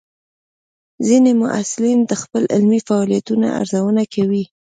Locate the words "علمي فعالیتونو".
2.53-3.47